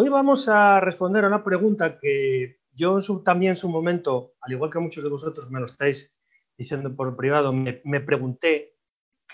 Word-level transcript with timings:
hoy 0.00 0.08
vamos 0.08 0.48
a 0.48 0.80
responder 0.80 1.24
a 1.24 1.28
una 1.28 1.44
pregunta 1.44 1.98
que 1.98 2.60
yo 2.72 3.00
también 3.22 3.50
en 3.50 3.56
su 3.56 3.68
momento, 3.68 4.32
al 4.40 4.52
igual 4.52 4.70
que 4.70 4.78
muchos 4.78 5.04
de 5.04 5.10
vosotros 5.10 5.50
me 5.50 5.58
lo 5.58 5.66
estáis 5.66 6.16
diciendo 6.56 6.96
por 6.96 7.14
privado, 7.16 7.52
me, 7.52 8.00
pregunté, 8.00 8.78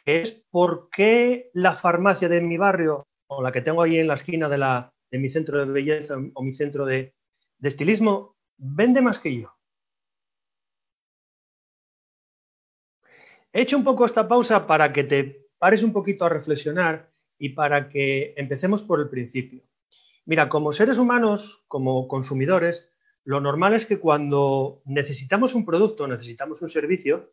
que 0.04 0.22
es 0.22 0.44
por 0.50 0.88
qué 0.90 1.50
la 1.54 1.72
farmacia 1.72 2.28
de 2.28 2.40
mi 2.40 2.56
barrio, 2.56 3.06
o 3.28 3.42
la 3.42 3.52
que 3.52 3.60
tengo 3.60 3.80
ahí 3.80 4.00
en 4.00 4.08
la 4.08 4.14
esquina 4.14 4.48
de 4.48 5.18
mi 5.18 5.28
centro 5.28 5.64
de 5.64 5.70
belleza 5.70 6.16
o 6.34 6.42
mi 6.42 6.52
centro 6.52 6.84
de, 6.84 7.14
de 7.58 7.68
estilismo, 7.68 8.36
vende 8.56 9.02
más 9.02 9.20
que 9.20 9.36
yo. 9.36 9.52
He 13.52 13.60
hecho 13.60 13.76
un 13.76 13.84
poco 13.84 14.04
esta 14.04 14.26
pausa 14.26 14.66
para 14.66 14.92
que 14.92 15.04
te 15.04 15.46
pares 15.58 15.84
un 15.84 15.92
poquito 15.92 16.24
a 16.24 16.28
reflexionar 16.28 17.12
y 17.38 17.50
para 17.50 17.88
que 17.88 18.34
empecemos 18.36 18.82
por 18.82 18.98
el 18.98 19.08
principio. 19.08 19.65
Mira, 20.26 20.48
como 20.48 20.72
seres 20.72 20.98
humanos, 20.98 21.64
como 21.68 22.08
consumidores, 22.08 22.90
lo 23.22 23.40
normal 23.40 23.74
es 23.74 23.86
que 23.86 24.00
cuando 24.00 24.82
necesitamos 24.84 25.54
un 25.54 25.64
producto, 25.64 26.08
necesitamos 26.08 26.62
un 26.62 26.68
servicio, 26.68 27.32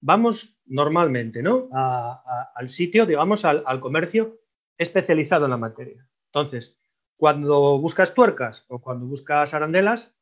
vamos 0.00 0.58
normalmente 0.64 1.42
¿no? 1.42 1.68
al 1.72 2.68
sitio, 2.68 3.04
digamos, 3.04 3.44
al, 3.44 3.80
comercio 3.80 4.40
especializado 4.78 5.44
en 5.44 5.50
la 5.50 5.58
materia. 5.58 6.08
Entonces, 6.26 6.78
cuando 7.16 7.78
buscas 7.78 8.14
tuercas 8.14 8.64
o 8.68 8.80
cuando 8.80 9.06
buscas 9.06 9.52
arandelas, 9.52 10.14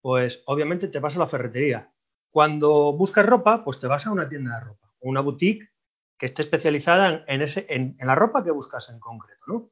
pues 0.00 0.42
obviamente 0.46 0.88
te 0.88 1.00
vas 1.00 1.16
a 1.16 1.20
la 1.20 1.28
ferretería. 1.28 1.92
Cuando 2.30 2.94
buscas 2.94 3.26
ropa, 3.26 3.62
pues 3.62 3.78
te 3.78 3.86
vas 3.86 4.06
a 4.06 4.12
una 4.12 4.28
tienda 4.28 4.54
de 4.54 4.64
ropa, 4.64 4.92
una 5.00 5.20
boutique 5.20 5.68
que 6.16 6.26
esté 6.26 6.42
especializada 6.42 7.24
en, 7.26 7.42
ese, 7.42 7.66
en, 7.68 7.96
la 8.00 8.14
ropa 8.14 8.42
que 8.42 8.50
buscas 8.50 8.88
en 8.88 8.98
concreto. 9.00 9.44
¿no? 9.46 9.70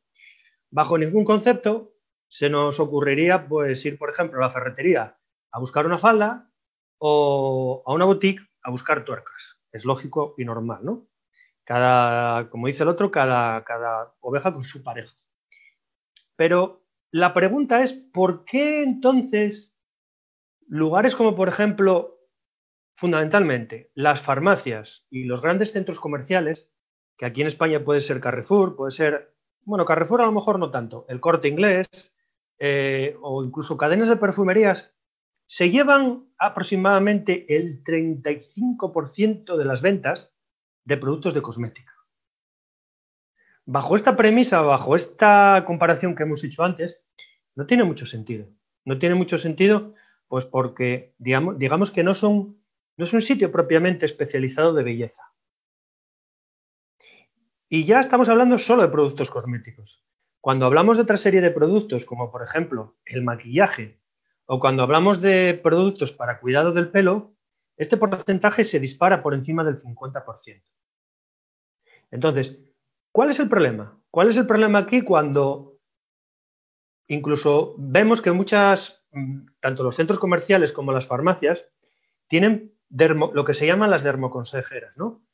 Bajo 0.71 0.99
ningún 0.99 1.25
concepto 1.25 1.95
se 2.29 2.51
nos 2.51 2.81
ocurriría 2.81 3.47
pues, 3.49 3.85
ir, 3.85 3.99
por 3.99 4.11
ejemplo, 4.11 4.39
a 4.39 4.49
la 4.49 4.53
ferretería 4.53 5.19
a 5.51 5.59
buscar 5.59 5.87
una 5.87 5.99
falda 5.99 6.53
o 6.99 7.83
a 7.87 7.95
una 7.95 8.05
boutique 8.05 8.43
a 8.63 8.71
buscar 8.71 9.05
tuercas. 9.05 9.61
Es 9.73 9.85
lógico 9.85 10.35
y 10.39 10.45
normal, 10.45 10.81
¿no? 10.83 11.09
Cada, 11.65 12.51
como 12.51 12.67
dice 12.67 12.83
el 12.83 12.89
otro, 12.89 13.11
cada, 13.11 13.65
cada 13.65 14.15
oveja 14.21 14.53
con 14.53 14.65
su 14.65 14.83
pareja. 14.83 15.15
Pero 16.37 16.85
la 17.11 17.33
pregunta 17.33 17.83
es, 17.83 17.93
¿por 17.93 18.45
qué 18.45 18.83
entonces 18.83 19.77
lugares 20.67 21.15
como, 21.15 21.35
por 21.37 21.49
ejemplo, 21.49 22.19
fundamentalmente 22.97 23.91
las 23.95 24.23
farmacias 24.23 25.07
y 25.11 25.25
los 25.25 25.43
grandes 25.43 25.73
centros 25.73 26.01
comerciales, 26.01 26.73
que 27.17 27.27
aquí 27.27 27.41
en 27.41 27.47
España 27.47 27.85
puede 27.85 28.01
ser 28.01 28.21
Carrefour, 28.21 28.75
puede 28.75 28.91
ser, 28.91 29.36
bueno, 29.67 29.85
Carrefour 29.85 30.23
a 30.23 30.27
lo 30.27 30.33
mejor 30.33 30.59
no 30.59 30.71
tanto, 30.71 31.05
el 31.09 31.21
corte 31.21 31.49
inglés 31.49 32.15
eh, 32.59 33.17
o 33.21 33.45
incluso 33.45 33.77
cadenas 33.77 34.09
de 34.09 34.17
perfumerías, 34.17 34.95
se 35.49 35.71
llevan 35.71 36.29
aproximadamente 36.39 37.55
el 37.57 37.83
35% 37.85 39.57
de 39.57 39.65
las 39.65 39.83
ventas 39.83 40.33
de 40.85 40.97
productos 40.97 41.35
de 41.35 41.43
cosmética. 41.43 41.93
Bajo 43.65 43.97
esta 43.97 44.17
premisa, 44.17 44.63
bajo 44.63 44.95
esta 44.95 45.65
comparación 45.67 46.15
que 46.15 46.23
hemos 46.23 46.45
hecho 46.45 46.63
antes, 46.63 47.03
no 47.57 47.67
tiene 47.67 47.83
mucho 47.83 48.07
sentido. 48.07 48.49
No 48.85 48.99
tiene 48.99 49.17
mucho 49.17 49.37
sentido, 49.37 49.95
pues 50.29 50.45
porque 50.45 51.15
digamos, 51.19 51.91
que 51.91 52.05
no 52.05 52.13
es 52.13 52.23
un 52.23 53.21
sitio 53.21 53.51
propiamente 53.51 54.07
especializado 54.07 54.73
de 54.75 54.85
belleza. 54.85 55.36
Y 57.69 57.85
ya 57.85 58.01
estamos 58.01 58.29
hablando 58.29 58.59
solo 58.59 58.83
de 58.83 58.89
productos 58.89 59.31
cosméticos. 59.31 60.07
Cuando 60.41 60.67
hablamos 60.67 60.97
de 60.97 61.03
otra 61.03 61.17
serie 61.17 61.41
de 61.41 61.51
productos, 61.51 62.05
como 62.05 62.31
por 62.31 62.43
ejemplo 62.43 62.97
el 63.05 63.25
maquillaje, 63.25 64.01
o 64.45 64.61
cuando 64.61 64.85
hablamos 64.85 65.21
de 65.21 65.59
productos 65.61 66.13
para 66.13 66.39
cuidado 66.39 66.73
del 66.73 66.91
pelo, 66.91 67.35
este 67.77 67.97
porcentaje 67.97 68.65
se 68.65 68.79
dispara 68.79 69.23
por 69.23 69.35
encima 69.35 69.65
del 69.65 69.83
50%. 69.83 70.63
Entonces, 72.13 72.57
¿cuál 73.11 73.31
es 73.31 73.41
el 73.41 73.49
problema? 73.49 74.01
¿Cuál 74.11 74.29
es 74.29 74.37
el 74.37 74.47
problema 74.47 74.79
aquí 74.79 75.03
cuando 75.03 75.81
incluso 77.09 77.75
vemos 77.79 78.23
que 78.23 78.31
muchas, 78.31 79.05
mm, 79.11 79.47
tanto 79.61 79.83
los 79.83 79.97
centros 79.97 80.21
comerciales 80.21 80.73
como 80.73 80.93
las 80.93 81.07
farmacias, 81.07 81.67
tienen 82.29 82.73
lo 82.89 83.45
que 83.45 83.55
se 83.55 83.67
llaman 83.67 83.91
las 83.91 84.05
dermoconsejeras, 84.05 84.97
¿no? 84.97 85.26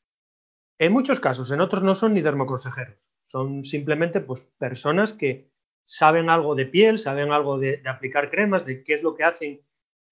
En 0.79 0.91
muchos 0.91 1.19
casos, 1.19 1.51
en 1.51 1.61
otros 1.61 1.83
no 1.83 1.93
son 1.95 2.13
ni 2.13 2.21
dermoconsejeros, 2.21 3.13
son 3.23 3.63
simplemente 3.63 4.19
pues, 4.19 4.41
personas 4.57 5.13
que 5.13 5.51
saben 5.85 6.29
algo 6.29 6.55
de 6.55 6.65
piel, 6.65 6.97
saben 6.97 7.31
algo 7.31 7.59
de, 7.59 7.81
aplicar 7.85 8.31
cremas, 8.31 8.65
de 8.65 8.83
qué 8.83 8.93
es 8.93 9.03
lo 9.03 9.15
que 9.15 9.23
hacen 9.23 9.61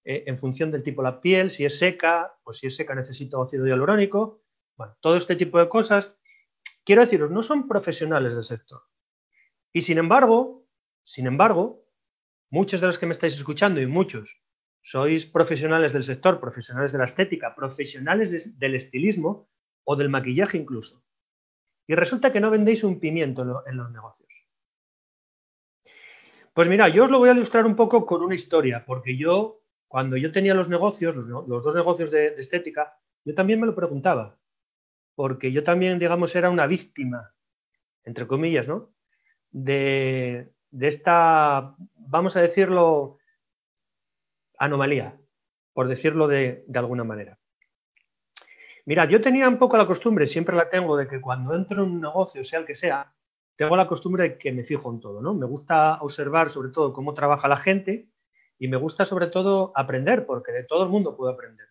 eh, 0.04 0.24
en 0.26 0.38
función 0.38 0.70
del 0.70 0.82
tipo 0.82 1.02
de 1.02 1.10
la 1.10 1.20
piel, 1.20 1.50
si 1.50 1.64
es 1.64 1.78
seca, 1.78 2.38
pues 2.44 2.58
si 2.58 2.66
es 2.68 2.76
seca 2.76 2.94
necesita 2.94 3.40
ácido 3.40 3.66
hialurónico, 3.66 4.42
bueno, 4.76 4.96
todo 5.00 5.16
este 5.16 5.36
tipo 5.36 5.58
de 5.58 5.68
cosas. 5.68 6.16
Quiero 6.84 7.02
deciros, 7.02 7.30
no 7.30 7.42
son 7.42 7.68
profesionales 7.68 8.34
del 8.34 8.44
sector. 8.44 8.82
Y 9.72 9.82
sin 9.82 9.98
embargo, 9.98 10.66
sin 11.04 11.26
embargo, 11.26 11.86
muchos 12.50 12.80
de 12.80 12.86
los 12.86 12.98
que 12.98 13.06
me 13.06 13.12
estáis 13.12 13.34
escuchando 13.34 13.80
y 13.80 13.86
muchos 13.86 14.42
sois 14.82 15.26
profesionales 15.26 15.92
del 15.92 16.02
sector, 16.02 16.40
profesionales 16.40 16.92
de 16.92 16.98
la 16.98 17.04
estética, 17.04 17.54
profesionales 17.54 18.58
del 18.58 18.74
estilismo 18.74 19.48
o 19.84 19.96
del 19.96 20.08
maquillaje 20.08 20.58
incluso. 20.58 21.02
Y 21.86 21.94
resulta 21.94 22.32
que 22.32 22.40
no 22.40 22.50
vendéis 22.50 22.84
un 22.84 23.00
pimiento 23.00 23.64
en 23.66 23.76
los 23.76 23.90
negocios. 23.90 24.42
Pues 26.54 26.68
mira, 26.68 26.88
yo 26.88 27.04
os 27.04 27.10
lo 27.10 27.18
voy 27.18 27.30
a 27.30 27.32
ilustrar 27.32 27.64
un 27.64 27.76
poco 27.76 28.04
con 28.04 28.22
una 28.22 28.34
historia, 28.34 28.84
porque 28.84 29.16
yo, 29.16 29.62
cuando 29.88 30.18
yo 30.18 30.30
tenía 30.32 30.54
los 30.54 30.68
negocios, 30.68 31.16
los, 31.16 31.46
dos 31.46 31.74
negocios 31.74 32.10
de, 32.10 32.26
estética, 32.34 32.98
yo 33.24 33.34
también 33.34 33.58
me 33.58 33.66
lo 33.66 33.74
preguntaba, 33.74 34.38
porque 35.14 35.50
yo 35.50 35.64
también, 35.64 35.98
digamos, 35.98 36.34
era 36.36 36.50
una 36.50 36.66
víctima, 36.66 37.34
entre 38.04 38.26
comillas, 38.26 38.68
¿no? 38.68 38.92
De, 39.50 40.52
esta, 40.78 41.74
vamos 41.96 42.36
a 42.36 42.42
decirlo, 42.42 43.18
anomalía, 44.58 45.18
por 45.72 45.88
decirlo 45.88 46.28
de, 46.28 46.66
alguna 46.74 47.04
manera. 47.04 47.38
Mira, 48.84 49.04
yo 49.04 49.20
tenía 49.20 49.48
un 49.48 49.58
poco 49.58 49.76
la 49.76 49.86
costumbre, 49.86 50.26
siempre 50.26 50.56
la 50.56 50.68
tengo, 50.68 50.96
de 50.96 51.06
que 51.06 51.20
cuando 51.20 51.54
entro 51.54 51.84
en 51.84 51.90
un 51.92 52.00
negocio, 52.00 52.42
sea 52.42 52.58
el 52.58 52.66
que 52.66 52.74
sea, 52.74 53.14
tengo 53.56 53.76
la 53.76 53.86
costumbre 53.86 54.24
de 54.24 54.38
que 54.38 54.50
me 54.50 54.64
fijo 54.64 54.90
en 54.90 54.98
todo, 54.98 55.22
¿no? 55.22 55.34
Me 55.34 55.46
gusta 55.46 55.98
observar 56.00 56.50
sobre 56.50 56.70
todo 56.70 56.92
cómo 56.92 57.14
trabaja 57.14 57.46
la 57.46 57.58
gente 57.58 58.10
y 58.58 58.66
me 58.66 58.76
gusta 58.76 59.04
sobre 59.04 59.28
todo 59.28 59.72
aprender, 59.76 60.26
porque 60.26 60.50
de 60.50 60.64
todo 60.64 60.82
el 60.82 60.88
mundo 60.88 61.16
puedo 61.16 61.32
aprender. 61.32 61.68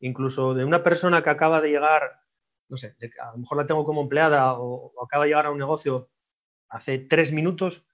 Incluso 0.00 0.54
de 0.54 0.64
una 0.64 0.82
persona 0.82 1.22
que 1.22 1.30
acaba 1.30 1.60
de 1.60 1.70
llegar, 1.70 2.20
no 2.68 2.78
sé, 2.78 2.96
a 3.20 3.32
lo 3.32 3.38
mejor 3.38 3.58
la 3.58 3.66
tengo 3.66 3.84
como 3.84 4.02
empleada 4.02 4.58
o, 4.58 4.92
acaba 5.04 5.24
de 5.24 5.30
llegar 5.30 5.46
a 5.46 5.50
un 5.50 5.58
negocio 5.58 6.08
hace 6.70 6.98
tres 6.98 7.32
minutos, 7.32 7.86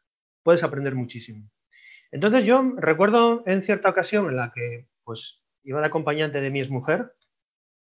puedes 0.45 0.63
aprender 0.63 0.95
muchísimo. 0.95 1.51
Entonces 2.13 2.45
yo 2.45 2.63
recuerdo 2.77 3.43
en 3.47 3.63
cierta 3.63 3.89
ocasión 3.91 4.29
en 4.29 4.37
la 4.37 4.53
que 4.53 4.89
pues 5.03 5.43
iba 5.65 5.81
de 5.81 5.87
acompañante 5.87 6.41
de 6.41 6.51
mi 6.51 6.61
exmujer 6.61 7.17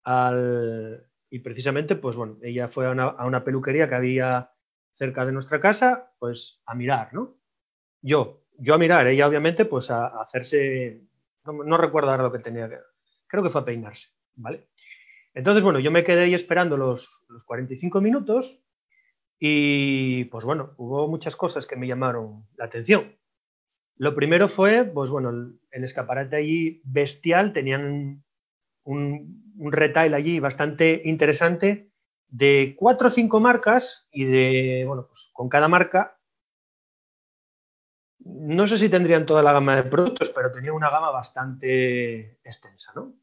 al, 0.03 1.07
y 1.29 1.39
precisamente 1.39 1.95
pues 1.95 2.15
bueno, 2.15 2.37
ella 2.41 2.67
fue 2.67 2.87
a 2.87 2.91
una, 2.91 3.05
a 3.05 3.25
una 3.25 3.43
peluquería 3.43 3.89
que 3.89 3.95
había 3.95 4.51
cerca 4.93 5.25
de 5.25 5.31
nuestra 5.31 5.59
casa, 5.59 6.13
pues 6.19 6.61
a 6.65 6.75
mirar, 6.75 7.13
¿no? 7.13 7.37
Yo, 8.01 8.43
yo 8.57 8.75
a 8.75 8.77
mirar, 8.77 9.07
ella 9.07 9.27
obviamente 9.27 9.65
pues 9.65 9.89
a, 9.89 10.07
hacerse, 10.21 11.01
no, 11.45 11.77
recuerdo 11.77 12.11
ahora 12.11 12.23
lo 12.23 12.31
que 12.31 12.39
tenía 12.39 12.69
que, 12.69 12.77
creo 13.27 13.43
que 13.43 13.49
fue 13.49 13.61
a 13.61 13.65
peinarse, 13.65 14.09
¿vale? 14.35 14.69
Entonces, 15.33 15.63
bueno, 15.63 15.79
yo 15.79 15.89
me 15.89 16.03
quedé 16.03 16.23
ahí 16.23 16.33
esperando 16.33 16.77
los, 16.77 17.25
los 17.29 17.43
45 17.43 18.01
minutos 18.01 18.63
y 19.39 20.25
pues 20.25 20.45
bueno, 20.45 20.73
hubo 20.77 21.07
muchas 21.07 21.35
cosas 21.35 21.65
que 21.65 21.75
me 21.75 21.87
llamaron 21.87 22.47
la 22.55 22.65
atención. 22.65 23.17
Lo 23.97 24.15
primero 24.15 24.47
fue, 24.47 24.85
pues 24.85 25.09
bueno, 25.09 25.29
el, 25.29 25.83
escaparate 25.83 26.35
allí 26.35 26.81
bestial, 26.83 27.53
tenían 27.53 28.23
un, 28.83 29.42
un 29.57 29.71
retail 29.71 30.13
allí 30.13 30.39
bastante 30.39 31.01
interesante 31.05 31.91
de 32.27 32.75
cuatro 32.77 33.07
o 33.07 33.11
cinco 33.11 33.39
marcas 33.39 34.07
y 34.11 34.25
de, 34.25 34.83
bueno, 34.87 35.05
pues 35.07 35.29
con 35.33 35.49
cada 35.49 35.67
marca, 35.67 36.17
no 38.19 38.67
sé 38.67 38.77
si 38.77 38.89
tendrían 38.89 39.25
toda 39.25 39.43
la 39.43 39.53
gama 39.53 39.75
de 39.75 39.83
productos, 39.83 40.29
pero 40.29 40.51
tenía 40.51 40.73
una 40.73 40.89
gama 40.89 41.11
bastante 41.11 42.39
extensa, 42.43 42.91
¿no? 42.95 43.13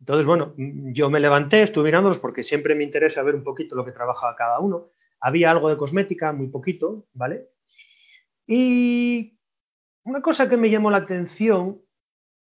Entonces, 0.00 0.26
bueno, 0.26 0.52
yo 0.56 1.08
me 1.10 1.20
levanté, 1.20 1.62
estuve 1.62 1.84
mirándolos 1.84 2.18
porque 2.18 2.42
siempre 2.42 2.74
me 2.74 2.82
interesa 2.82 3.22
ver 3.22 3.36
un 3.36 3.44
poquito 3.44 3.76
lo 3.76 3.84
que 3.84 3.92
trabaja 3.92 4.34
cada 4.36 4.58
uno. 4.58 4.90
Había 5.20 5.52
algo 5.52 5.68
de 5.68 5.76
cosmética, 5.76 6.32
muy 6.32 6.48
poquito, 6.48 7.06
¿vale? 7.12 7.50
Y 8.44 9.38
una 10.02 10.20
cosa 10.20 10.48
que 10.48 10.56
me 10.56 10.70
llamó 10.70 10.90
la 10.90 10.96
atención 10.98 11.80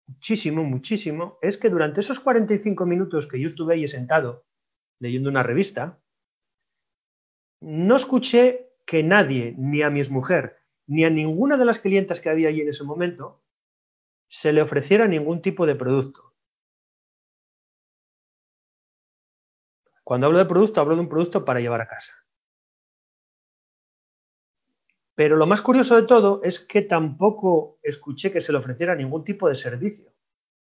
muchísimo, 0.06 0.65
muchísimo, 0.65 1.39
es 1.43 1.56
que 1.56 1.71
durante 1.71 2.01
esos 2.01 2.21
45 2.21 2.87
minutos 2.87 3.27
que 3.27 3.41
yo 3.41 3.49
estuve 3.49 3.75
ahí 3.75 3.89
sentado 3.89 4.47
leyendo 5.01 5.31
una 5.31 5.43
revista, 5.43 6.01
no 7.61 7.97
escuché 7.97 8.73
que 8.87 9.03
nadie, 9.03 9.55
ni 9.56 9.83
a 9.83 9.91
mi 9.91 10.03
mujer, 10.05 10.59
ni 10.87 11.05
a 11.05 11.11
ninguna 11.11 11.56
de 11.56 11.65
las 11.65 11.81
clientas 11.81 12.21
que 12.21 12.31
había 12.31 12.49
allí 12.49 12.61
en 12.61 12.69
ese 12.69 12.85
momento 12.85 13.43
se 14.29 14.53
le 14.53 14.62
ofreciera 14.62 15.06
ningún 15.06 15.41
tipo 15.43 15.67
de 15.67 15.75
producto. 15.75 16.35
Cuando 20.03 20.27
hablo 20.27 20.39
de 20.39 20.45
producto, 20.45 20.81
hablo 20.81 20.95
de 20.97 21.01
un 21.01 21.09
producto 21.09 21.45
para 21.45 21.61
llevar 21.61 21.81
a 21.81 21.89
casa. 21.89 22.12
Pero 25.15 25.37
lo 25.37 25.47
más 25.47 25.63
curioso 25.63 25.95
de 25.95 26.07
todo 26.07 26.41
es 26.43 26.59
que 26.59 26.83
tampoco 26.83 27.79
escuché 27.83 28.33
que 28.33 28.41
se 28.41 28.53
le 28.53 28.59
ofreciera 28.59 28.95
ningún 28.95 29.25
tipo 29.25 29.49
de 29.49 29.55
servicio 29.55 30.13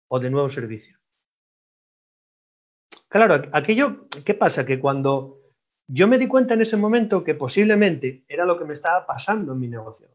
o 0.08 0.18
de 0.18 0.30
nuevo 0.30 0.48
servicio. 0.48 0.98
Claro, 3.08 3.48
aquello, 3.52 4.08
¿qué 4.24 4.34
pasa? 4.34 4.66
Que 4.66 4.80
cuando 4.80 5.40
yo 5.86 6.08
me 6.08 6.18
di 6.18 6.28
cuenta 6.28 6.54
en 6.54 6.62
ese 6.62 6.76
momento 6.76 7.24
que 7.24 7.34
posiblemente 7.34 8.24
era 8.28 8.44
lo 8.44 8.58
que 8.58 8.64
me 8.64 8.72
estaba 8.72 9.06
pasando 9.06 9.52
en 9.52 9.60
mi 9.60 9.68
negocio. 9.68 10.08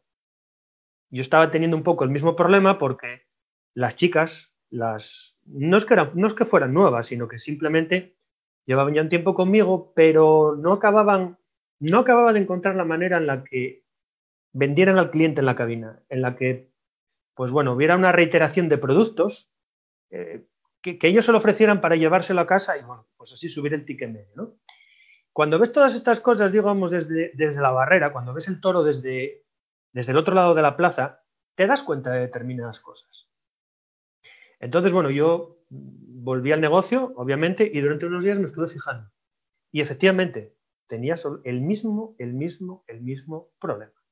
Yo 1.09 1.21
estaba 1.21 1.51
teniendo 1.51 1.77
un 1.77 1.83
poco 1.83 2.03
el 2.03 2.09
mismo 2.09 2.35
problema 2.35 2.77
porque 2.77 3.27
las 3.73 3.95
chicas, 3.95 4.55
las, 4.69 5.37
no, 5.45 5.77
es 5.77 5.85
que 5.85 5.95
no 5.95 6.27
es 6.27 6.33
que 6.33 6.45
fueran 6.45 6.73
nuevas, 6.73 7.07
sino 7.07 7.27
que 7.27 7.39
simplemente 7.39 8.17
llevaban 8.65 8.93
ya 8.93 9.01
un 9.01 9.09
tiempo 9.09 9.35
conmigo, 9.35 9.93
pero 9.93 10.55
no 10.57 10.73
acababan, 10.73 11.37
no 11.79 11.99
acababa 11.99 12.33
de 12.33 12.39
encontrar 12.39 12.75
la 12.75 12.85
manera 12.85 13.17
en 13.17 13.27
la 13.27 13.43
que 13.43 13.84
vendieran 14.55 14.97
al 14.97 15.11
cliente 15.11 15.41
en 15.41 15.45
la 15.45 15.55
cabina, 15.55 16.01
en 16.07 16.21
la 16.21 16.37
que, 16.37 16.71
pues 17.33 17.51
bueno, 17.51 17.73
hubiera 17.73 17.97
una 17.97 18.13
reiteración 18.13 18.69
de 18.69 18.77
productos, 18.77 19.53
eh, 20.11 20.47
que, 20.81 20.97
ellos 21.01 21.25
se 21.25 21.33
lo 21.33 21.39
ofrecieran 21.39 21.81
para 21.81 21.97
llevárselo 21.97 22.39
a 22.39 22.47
casa 22.47 22.77
y, 22.77 22.81
bueno, 22.83 23.05
pues 23.17 23.33
así 23.33 23.49
subir 23.49 23.73
el 23.73 23.85
ticket 23.85 24.09
medio, 24.09 24.31
¿no? 24.35 24.57
Cuando 25.33 25.59
ves 25.59 25.73
todas 25.73 25.93
estas 25.93 26.21
cosas, 26.21 26.53
digamos, 26.53 26.91
desde, 26.91 27.31
desde 27.33 27.59
la 27.59 27.71
barrera, 27.71 28.13
cuando 28.13 28.33
ves 28.33 28.47
el 28.47 28.61
toro 28.61 28.83
desde, 28.83 29.45
desde 29.91 30.13
el 30.13 30.17
otro 30.17 30.33
lado 30.33 30.55
de 30.55 30.61
la 30.61 30.77
plaza, 30.77 31.25
te 31.55 31.67
das 31.67 31.83
cuenta 31.83 32.11
de 32.11 32.21
determinadas 32.21 32.79
cosas. 32.79 33.29
Entonces, 34.61 34.93
bueno, 34.93 35.09
yo 35.09 35.59
volví 35.69 36.53
al 36.53 36.61
negocio, 36.61 37.11
obviamente, 37.17 37.69
y 37.73 37.81
durante 37.81 38.05
unos 38.05 38.23
días 38.23 38.39
me 38.39 38.45
estuve 38.45 38.69
fijando. 38.69 39.11
Y 39.73 39.81
efectivamente, 39.81 40.55
tenía 40.87 41.15
el 41.43 41.59
mismo, 41.59 42.15
el 42.19 42.33
mismo, 42.33 42.85
el 42.87 43.01
mismo 43.01 43.51
problema. 43.59 44.04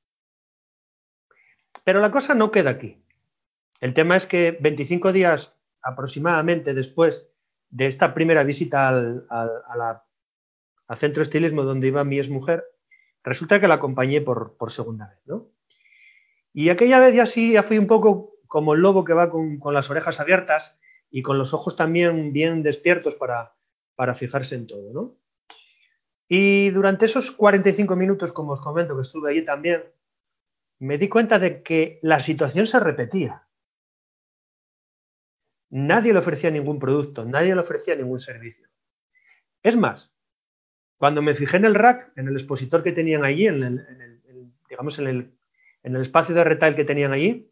Pero 1.82 2.00
la 2.00 2.10
cosa 2.10 2.34
no 2.34 2.50
queda 2.50 2.70
aquí. 2.70 3.02
El 3.80 3.94
tema 3.94 4.16
es 4.16 4.26
que 4.26 4.56
25 4.60 5.12
días 5.12 5.56
aproximadamente 5.82 6.74
después 6.74 7.28
de 7.70 7.86
esta 7.86 8.14
primera 8.14 8.44
visita 8.44 8.88
al, 8.88 9.26
centro 10.96 11.20
de 11.20 11.24
estilismo 11.24 11.64
donde 11.64 11.88
iba 11.88 12.04
mi 12.04 12.22
mujer, 12.28 12.64
resulta 13.22 13.60
que 13.60 13.68
la 13.68 13.74
acompañé 13.74 14.20
por, 14.20 14.56
segunda 14.68 15.08
vez. 15.08 15.18
¿no? 15.26 15.50
Y 16.52 16.70
aquella 16.70 17.00
vez 17.00 17.14
ya 17.14 17.26
sí, 17.26 17.52
ya 17.52 17.62
fui 17.62 17.78
un 17.78 17.86
poco 17.86 18.38
como 18.46 18.74
el 18.74 18.80
lobo 18.80 19.04
que 19.04 19.12
va 19.12 19.28
con, 19.28 19.58
las 19.72 19.90
orejas 19.90 20.20
abiertas 20.20 20.78
y 21.10 21.22
con 21.22 21.36
los 21.36 21.52
ojos 21.52 21.76
también 21.76 22.32
bien 22.32 22.62
despiertos 22.62 23.16
para, 23.16 23.56
para 23.96 24.14
fijarse 24.14 24.54
en 24.54 24.66
todo. 24.66 24.92
¿no? 24.92 25.16
Y 26.28 26.70
durante 26.70 27.04
esos 27.04 27.32
45 27.32 27.96
minutos, 27.96 28.32
como 28.32 28.52
os 28.52 28.60
comento, 28.60 28.94
que 28.94 29.02
estuve 29.02 29.30
allí 29.30 29.44
también, 29.44 29.82
me 30.78 30.98
di 30.98 31.08
cuenta 31.08 31.38
de 31.38 31.62
que 31.62 31.98
la 32.02 32.20
situación 32.20 32.66
se 32.66 32.80
repetía. 32.80 33.46
Nadie 35.70 36.12
le 36.12 36.18
ofrecía 36.18 36.50
ningún 36.50 36.78
producto, 36.78 37.24
nadie 37.24 37.54
le 37.54 37.60
ofrecía 37.60 37.96
ningún 37.96 38.20
servicio. 38.20 38.68
Es 39.62 39.76
más, 39.76 40.14
cuando 40.96 41.22
me 41.22 41.34
fijé 41.34 41.56
en 41.56 41.64
el 41.64 41.74
rack, 41.74 42.12
en 42.16 42.28
el 42.28 42.34
expositor 42.34 42.82
que 42.82 42.92
tenían 42.92 43.24
allí, 43.24 43.46
en 43.46 43.62
el, 43.62 44.22
digamos 44.68 44.98
en 44.98 45.06
el, 45.08 45.38
en 45.82 45.96
el 45.96 46.02
espacio 46.02 46.34
de 46.34 46.44
retail 46.44 46.76
que 46.76 46.84
tenían 46.84 47.12
allí, 47.12 47.50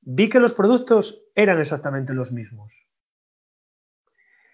vi 0.00 0.28
que 0.28 0.40
los 0.40 0.52
productos 0.52 1.24
eran 1.34 1.60
exactamente 1.60 2.14
los 2.14 2.32
mismos. 2.32 2.86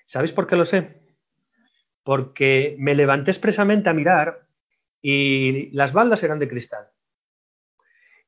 ¿Sabéis 0.06 0.32
por 0.32 0.46
qué 0.46 0.56
lo 0.56 0.64
sé? 0.64 1.00
Porque 2.02 2.76
me 2.78 2.94
levanté 2.94 3.30
expresamente 3.30 3.88
a 3.88 3.94
mirar 3.94 4.46
y 5.00 5.70
las 5.72 5.92
baldas 5.92 6.22
eran 6.22 6.38
de 6.38 6.48
cristal. 6.48 6.93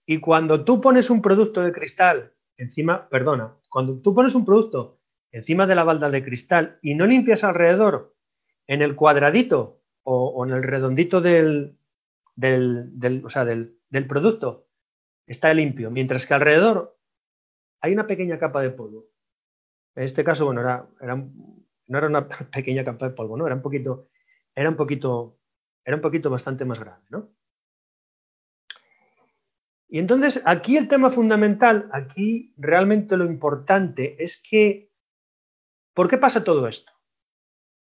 Y 0.06 0.18
cuando 0.20 0.64
tú 0.64 0.80
pones 0.80 1.10
un 1.10 1.20
producto 1.20 1.62
de 1.62 1.72
cristal 1.72 2.32
encima, 2.56 3.08
perdona, 3.08 3.56
cuando 3.68 4.00
tú 4.00 4.14
pones 4.14 4.34
un 4.34 4.44
producto 4.44 5.00
encima 5.32 5.66
de 5.66 5.74
la 5.74 5.84
balda 5.84 6.08
de 6.10 6.24
cristal 6.24 6.78
y 6.80 6.94
no 6.94 7.06
limpias 7.06 7.44
alrededor 7.44 8.16
en 8.68 8.82
el 8.82 8.94
cuadradito 8.94 9.82
o, 10.04 10.46
en 10.46 10.52
el 10.52 10.62
redondito 10.62 11.20
del, 11.20 11.76
del, 12.36 12.98
del, 12.98 14.06
producto, 14.06 14.68
está 15.26 15.52
limpio, 15.52 15.90
mientras 15.90 16.24
que 16.26 16.34
alrededor 16.34 16.96
hay 17.80 17.92
una 17.92 18.06
pequeña 18.06 18.38
capa 18.38 18.62
de 18.62 18.70
polvo. 18.70 19.08
En 19.96 20.04
este 20.04 20.22
caso, 20.22 20.46
bueno, 20.46 20.60
era, 20.60 20.88
no 21.88 21.98
era 21.98 22.06
una 22.06 22.28
pequeña 22.54 22.84
capa 22.84 23.08
de 23.08 23.14
polvo, 23.14 23.36
¿no? 23.36 23.46
Era 23.46 23.56
un 23.56 23.62
poquito, 23.62 24.08
era 24.54 24.70
un 24.70 24.76
poquito, 24.76 25.40
era 25.84 25.96
un 25.96 26.02
poquito 26.02 26.30
bastante 26.30 26.64
más 26.64 26.78
grande, 26.78 27.06
¿no? 27.10 27.35
Y 29.88 29.98
entonces 29.98 30.42
aquí 30.44 30.76
el 30.76 30.88
tema 30.88 31.10
fundamental, 31.10 31.88
aquí 31.92 32.54
realmente 32.56 33.16
lo 33.16 33.24
importante 33.24 34.22
es 34.22 34.42
que, 34.42 34.92
¿por 35.94 36.08
qué 36.08 36.18
pasa 36.18 36.42
todo 36.42 36.66
esto? 36.66 36.92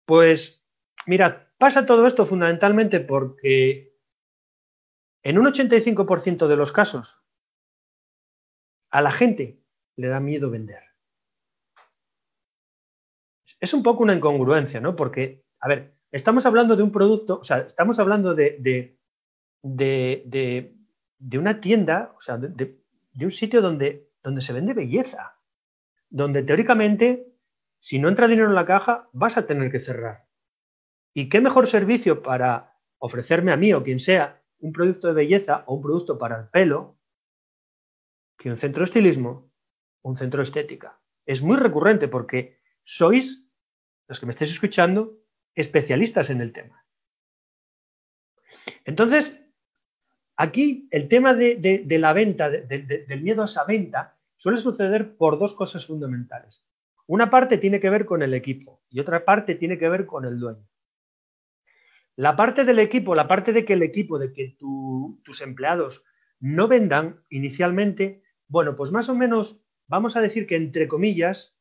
Pues, 0.07 0.65
mira, 1.07 1.53
pasa 1.59 1.87
todo 1.87 2.07
esto 2.07 2.25
fundamentalmente 2.25 3.01
porque 3.01 3.97
en 5.25 5.39
un 5.39 5.47
85% 5.47 6.47
de 6.47 6.57
los 6.57 6.73
casos 6.73 7.21
a 8.91 9.03
la 9.03 9.11
gente 9.11 9.61
le 9.97 10.09
da 10.09 10.21
miedo 10.21 10.51
vender. 10.51 10.83
Es 13.61 13.75
un 13.75 13.83
poco 13.83 14.05
una 14.05 14.15
incongruencia, 14.15 14.81
¿no? 14.81 14.95
Porque, 14.95 15.45
a 15.59 15.67
ver, 15.67 15.99
estamos 16.13 16.47
hablando 16.47 16.77
de 16.77 16.85
un 16.85 16.93
producto, 16.93 17.41
o 17.41 17.45
sea, 17.45 17.59
estamos 17.59 17.99
hablando 17.99 18.37
de, 18.37 18.57
de, 18.61 18.99
de 19.63 20.23
de 20.25 20.78
una 21.21 21.61
tienda, 21.61 22.15
o 22.17 22.21
sea, 22.21 22.39
de, 22.39 22.81
un 23.21 23.31
sitio 23.31 23.61
donde, 23.61 24.11
donde 24.23 24.41
se 24.41 24.53
vende 24.53 24.75
belleza, 24.75 25.41
donde 26.09 26.43
teóricamente, 26.43 27.35
si 27.81 27.99
no 27.99 28.09
entra 28.09 28.29
dinero 28.29 28.49
en 28.49 28.55
la 28.55 28.67
caja, 28.67 29.09
vas 29.13 29.37
a 29.37 29.47
tener 29.47 29.71
que 29.71 29.81
cerrar. 29.81 30.29
¿Y 31.13 31.29
qué 31.29 31.41
mejor 31.41 31.67
servicio 31.67 32.23
para 32.23 32.79
ofrecerme 32.99 33.53
a 33.53 33.57
mí 33.57 33.73
o 33.73 33.83
quien 33.83 33.99
sea 33.99 34.43
un 34.61 34.73
producto 34.73 35.09
de 35.09 35.15
belleza 35.15 35.65
o 35.67 35.75
un 35.75 35.83
producto 35.83 36.19
para 36.19 36.39
el 36.39 36.49
pelo 36.49 36.99
que 38.37 38.51
un 38.51 38.57
centro 38.57 38.81
de 38.81 38.85
estilismo, 38.85 39.53
un 40.03 40.17
centro 40.17 40.39
de 40.39 40.45
estética? 40.45 41.01
Es 41.27 41.43
muy 41.43 41.57
recurrente 41.57 42.09
porque 42.09 42.61
sois, 42.83 43.51
los 44.07 44.21
que 44.21 44.27
me 44.27 44.31
estéis 44.31 44.53
escuchando, 44.53 45.19
especialistas 45.55 46.31
en 46.31 46.41
el 46.41 46.53
tema. 46.53 46.87
Entonces, 48.85 49.41
Aquí 50.41 50.87
el 50.93 51.09
tema 51.09 51.35
de, 51.35 51.85
la 51.99 52.13
venta, 52.13 52.49
del 52.49 53.23
miedo 53.23 53.43
a 53.43 53.47
esa 53.47 53.65
venta, 53.65 54.17
suele 54.37 54.57
suceder 54.57 55.17
por 55.17 55.37
dos 55.37 55.53
cosas 55.53 55.85
fundamentales. 55.85 56.65
Una 57.09 57.29
parte 57.29 57.59
tiene 57.59 57.81
que 57.81 57.91
ver 57.91 58.07
con 58.07 58.23
el 58.23 58.33
equipo 58.33 58.81
y 58.89 59.01
otra 59.01 59.25
parte 59.25 59.57
tiene 59.57 59.79
que 59.79 59.89
ver 59.89 60.07
con 60.07 60.25
el 60.25 60.39
dueño. 60.39 60.65
La 62.15 62.37
parte 62.37 62.65
del 62.65 62.79
equipo, 62.79 63.17
la 63.17 63.27
parte 63.27 63.53
de 63.53 63.65
que 63.65 63.73
el 63.73 63.83
equipo, 63.83 64.21
de 64.21 64.33
que 64.33 64.57
tus 65.25 65.41
empleados 65.41 66.05
no 66.39 66.69
vendan 66.69 67.25
inicialmente, 67.31 68.23
bueno, 68.47 68.77
pues 68.77 68.93
más 68.93 69.09
o 69.09 69.17
menos 69.17 69.65
vamos 69.89 70.17
a 70.17 70.21
decir 70.21 70.47
que 70.47 70.55
entre 70.55 70.87
comillas 70.87 71.59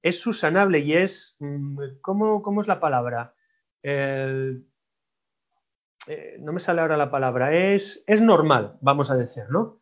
es 0.00 0.18
susanable 0.18 0.78
y 0.78 0.94
es, 0.94 1.36
mm, 1.40 1.78
¿cómo, 2.00 2.40
cómo 2.40 2.62
es 2.62 2.68
la 2.68 2.80
palabra? 2.80 3.34
Eh, 3.82 4.62
eh, 6.06 6.36
no 6.40 6.52
me 6.52 6.60
sale 6.60 6.80
ahora 6.80 6.96
la 6.96 7.10
palabra, 7.10 7.54
es, 7.54 8.04
es 8.06 8.22
normal, 8.22 8.78
vamos 8.80 9.10
a 9.10 9.16
decir, 9.16 9.44
¿no? 9.50 9.80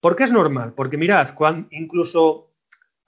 ¿Por 0.00 0.14
qué 0.14 0.24
es 0.24 0.32
normal? 0.32 0.74
Porque 0.74 0.96
mirad, 0.96 1.28
incluso 1.70 2.48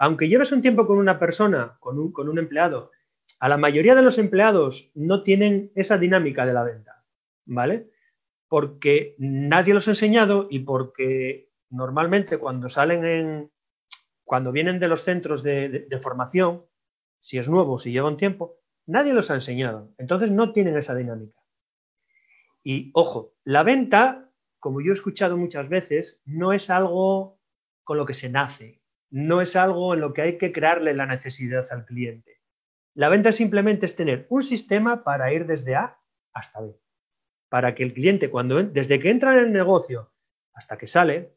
aunque 0.02 0.28
lleves 0.28 0.50
un 0.50 0.62
tiempo 0.62 0.86
con 0.86 0.96
una 0.96 1.18
persona, 1.18 1.76
con 1.78 1.98
un, 1.98 2.10
con 2.10 2.30
un 2.30 2.38
empleado, 2.38 2.90
a 3.38 3.50
la 3.50 3.58
mayoría 3.58 3.94
de 3.94 4.00
los 4.00 4.16
empleados 4.16 4.90
no 4.94 5.22
tienen 5.22 5.72
esa 5.74 5.98
dinámica 5.98 6.46
de 6.46 6.54
la 6.54 6.64
venta, 6.64 7.04
¿vale? 7.44 7.90
Porque 8.48 9.14
nadie 9.18 9.74
los 9.74 9.88
ha 9.88 9.90
enseñado 9.90 10.48
y 10.50 10.60
porque 10.60 11.50
normalmente 11.68 12.38
cuando 12.38 12.70
salen 12.70 13.04
en, 13.04 13.52
cuando 14.24 14.52
vienen 14.52 14.80
de 14.80 14.88
los 14.88 15.02
centros 15.02 15.42
de, 15.42 15.68
de 15.68 16.00
formación, 16.00 16.64
si 17.20 17.36
es 17.36 17.50
nuevo, 17.50 17.76
si 17.76 17.92
lleva 17.92 18.08
un 18.08 18.16
tiempo, 18.16 18.56
nadie 18.86 19.12
los 19.12 19.30
ha 19.30 19.34
enseñado. 19.34 19.92
Entonces 19.98 20.30
no 20.30 20.52
tienen 20.52 20.78
esa 20.78 20.94
dinámica. 20.94 21.39
Y 22.62 22.90
ojo, 22.94 23.34
la 23.44 23.62
venta, 23.62 24.30
como 24.58 24.80
yo 24.80 24.90
he 24.90 24.94
escuchado 24.94 25.36
muchas 25.36 25.68
veces, 25.68 26.20
no 26.24 26.52
es 26.52 26.70
algo 26.70 27.40
con 27.84 27.96
lo 27.96 28.06
que 28.06 28.14
se 28.14 28.28
nace, 28.28 28.82
no 29.10 29.40
es 29.40 29.56
algo 29.56 29.94
en 29.94 30.00
lo 30.00 30.12
que 30.12 30.22
hay 30.22 30.38
que 30.38 30.52
crearle 30.52 30.94
la 30.94 31.06
necesidad 31.06 31.66
al 31.70 31.84
cliente. 31.84 32.40
La 32.94 33.08
venta 33.08 33.32
simplemente 33.32 33.86
es 33.86 33.96
tener 33.96 34.26
un 34.30 34.42
sistema 34.42 35.04
para 35.04 35.32
ir 35.32 35.46
desde 35.46 35.74
A 35.76 36.00
hasta 36.32 36.60
B. 36.60 36.78
para 37.48 37.74
que 37.74 37.82
el 37.82 37.92
cliente, 37.92 38.30
cuando, 38.30 38.62
desde 38.62 39.00
que 39.00 39.10
entra 39.10 39.32
en 39.32 39.46
el 39.46 39.52
negocio 39.52 40.12
hasta 40.52 40.78
que 40.78 40.86
sale, 40.86 41.36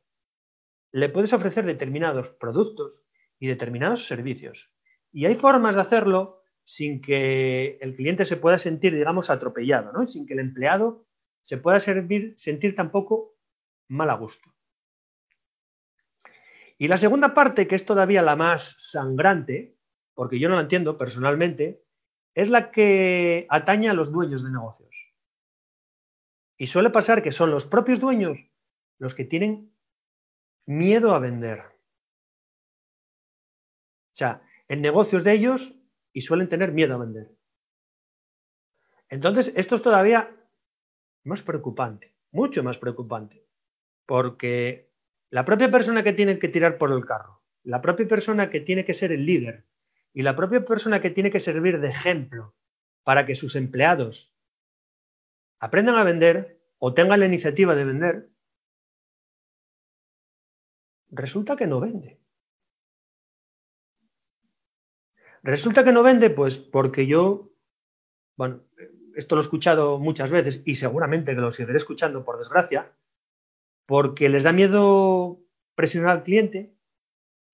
le 0.91 1.09
puedes 1.09 1.33
ofrecer 1.33 1.65
determinados 1.65 2.29
productos 2.29 3.05
y 3.39 3.47
determinados 3.47 4.05
servicios. 4.05 4.71
Y 5.11 5.25
hay 5.25 5.35
formas 5.35 5.75
de 5.75 5.81
hacerlo 5.81 6.43
sin 6.65 7.01
que 7.01 7.77
el 7.81 7.95
cliente 7.95 8.25
se 8.25 8.37
pueda 8.37 8.59
sentir, 8.59 8.93
digamos, 8.93 9.29
atropellado, 9.29 9.91
¿no? 9.91 10.05
sin 10.05 10.25
que 10.25 10.33
el 10.33 10.39
empleado 10.39 11.02
se 11.43 11.57
pueda 11.57 11.79
sentir 11.79 12.75
tampoco 12.75 13.35
mal 13.89 14.09
a 14.09 14.15
gusto. 14.15 14.53
Y 16.77 16.87
la 16.87 16.97
segunda 16.97 17.33
parte, 17.33 17.67
que 17.67 17.75
es 17.75 17.85
todavía 17.85 18.21
la 18.21 18.35
más 18.35 18.75
sangrante, 18.79 19.77
porque 20.15 20.39
yo 20.39 20.49
no 20.49 20.55
la 20.55 20.61
entiendo 20.61 20.97
personalmente, 20.97 21.83
es 22.33 22.49
la 22.49 22.71
que 22.71 23.45
atañe 23.49 23.89
a 23.89 23.93
los 23.93 24.11
dueños 24.11 24.43
de 24.43 24.51
negocios. 24.51 25.13
Y 26.57 26.67
suele 26.67 26.89
pasar 26.89 27.21
que 27.21 27.31
son 27.31 27.51
los 27.51 27.65
propios 27.65 27.99
dueños 27.99 28.39
los 28.97 29.15
que 29.15 29.25
tienen 29.25 29.73
miedo 30.65 31.13
a 31.13 31.19
vender. 31.19 31.59
O 34.11 34.15
sea, 34.15 34.41
el 34.67 34.81
negocio 34.81 35.17
es 35.17 35.23
de 35.23 35.33
ellos 35.33 35.73
y 36.13 36.21
suelen 36.21 36.49
tener 36.49 36.71
miedo 36.71 36.95
a 36.95 36.99
vender. 36.99 37.35
Entonces, 39.09 39.53
esto 39.55 39.75
es 39.75 39.81
todavía 39.81 40.35
más 41.23 41.41
preocupante, 41.41 42.15
mucho 42.31 42.63
más 42.63 42.77
preocupante, 42.77 43.45
porque 44.05 44.91
la 45.29 45.45
propia 45.45 45.71
persona 45.71 46.03
que 46.03 46.13
tiene 46.13 46.39
que 46.39 46.47
tirar 46.47 46.77
por 46.77 46.91
el 46.91 47.05
carro, 47.05 47.41
la 47.63 47.81
propia 47.81 48.07
persona 48.07 48.49
que 48.49 48.59
tiene 48.59 48.85
que 48.85 48.93
ser 48.93 49.11
el 49.11 49.25
líder 49.25 49.65
y 50.13 50.21
la 50.21 50.35
propia 50.35 50.65
persona 50.65 51.01
que 51.01 51.09
tiene 51.09 51.31
que 51.31 51.39
servir 51.39 51.79
de 51.79 51.89
ejemplo 51.89 52.55
para 53.03 53.25
que 53.25 53.35
sus 53.35 53.55
empleados 53.55 54.35
aprendan 55.59 55.95
a 55.95 56.03
vender 56.03 56.61
o 56.77 56.93
tengan 56.93 57.21
la 57.21 57.25
iniciativa 57.25 57.75
de 57.75 57.85
vender, 57.85 58.29
resulta 61.09 61.55
que 61.55 61.67
no 61.67 61.79
vende. 61.79 62.19
Resulta 65.41 65.83
que 65.83 65.91
no 65.91 66.03
vende, 66.03 66.29
pues 66.29 66.57
porque 66.57 67.05
yo, 67.07 67.51
bueno, 68.37 68.63
esto 69.15 69.35
lo 69.35 69.41
he 69.41 69.43
escuchado 69.43 69.99
muchas 69.99 70.31
veces 70.31 70.61
y 70.65 70.75
seguramente 70.75 71.35
que 71.35 71.41
lo 71.41 71.51
seguiré 71.51 71.77
escuchando 71.77 72.23
por 72.23 72.37
desgracia, 72.37 72.91
porque 73.85 74.29
les 74.29 74.43
da 74.43 74.51
miedo 74.51 75.41
presionar 75.75 76.11
al 76.11 76.23
cliente, 76.23 76.75